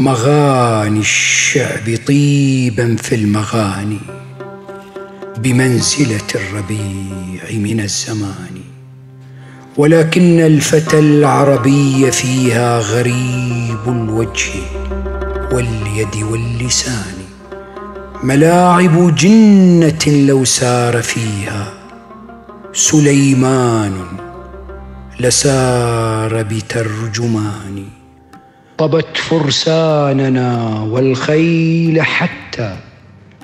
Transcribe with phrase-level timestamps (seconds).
[0.00, 4.00] مغاني الشعب طيبا في المغاني
[5.38, 8.54] بمنزلة الربيع من الزمان.
[9.76, 14.60] ولكن الفتى العربي فيها غريب الوجه
[15.52, 17.14] واليد واللسان.
[18.22, 21.72] ملاعب جنة لو سار فيها
[22.72, 23.92] سليمان.
[25.20, 27.84] لسار بترجمان
[28.78, 32.76] طبت فرساننا والخيل حتى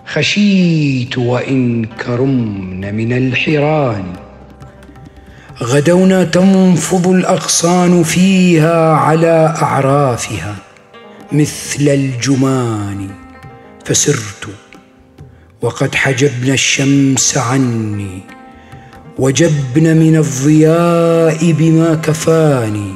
[0.06, 4.05] خشيت وإن كرمن من الحران.
[5.62, 10.56] غدونا تنفض الأغصان فيها على أعرافها
[11.32, 13.10] مثل الجمان.
[13.84, 14.48] فسرت
[15.62, 18.34] وقد حجبنا الشمس عني
[19.18, 22.95] وجبن من الضياء بما كفاني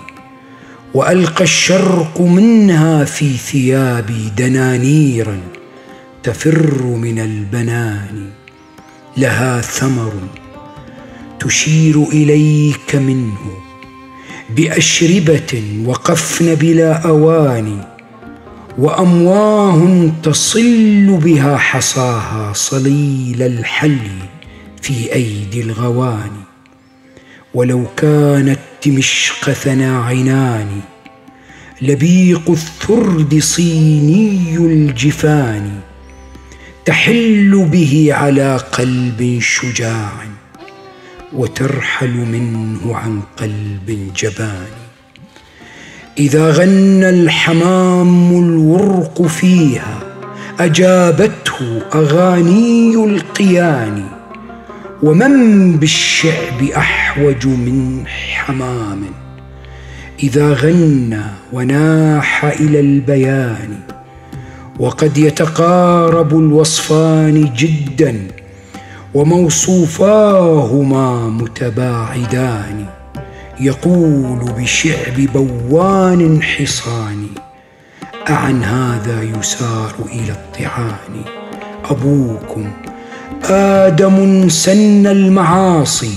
[0.94, 5.38] وألقى الشرق منها في ثيابي دنانيرا
[6.22, 8.30] تفر من البنان.
[9.18, 10.12] لها ثمر
[11.40, 13.38] تشير إليك منه
[14.56, 17.78] بأشربة وقفن بلا أواني
[18.78, 23.98] وأمواه تصل بها حصاها صليل الحل
[24.82, 26.44] في أيدي الغواني
[27.54, 30.80] ولو كانت دمشق ثنا عنان
[31.82, 35.70] لبيق الثرد صيني الجفان
[36.84, 40.12] تحل به على قلب شجاع
[41.32, 44.88] وترحل منه عن قلب جبان
[46.18, 50.00] إذا غنى الحمام الورق فيها
[50.60, 54.04] أجابته أغاني القيان
[55.02, 59.00] ومن بالشعب أحوج من حمام.
[60.22, 63.78] إذا غنى وناح إلى البيان
[64.78, 68.20] وقد يتقارب الوصفان جدا
[69.14, 70.48] وموصوفاهما
[71.28, 72.86] متباعدان.
[73.60, 77.26] يقول بشعب بوان حصان
[78.30, 81.24] أعن هذا يسار إلى الطعان.
[81.84, 82.70] أبوكم
[83.44, 86.14] آدم سن المعاصي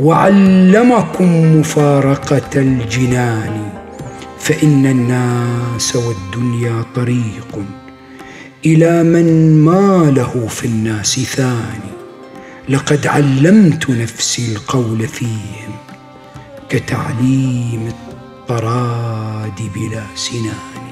[0.00, 3.68] وعلمكم مفارقة الجنان
[4.38, 7.58] فإن الناس والدنيا طريق
[8.66, 11.96] إلى من ما له في الناس ثاني.
[12.68, 15.72] لقد علمت نفسي القول فيهم
[16.68, 20.85] كتعليم الطراد بلا سنان.